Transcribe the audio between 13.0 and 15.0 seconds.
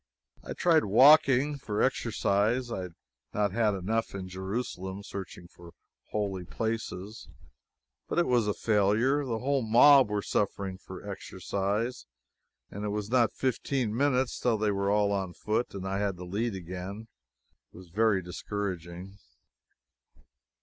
not fifteen minutes till they were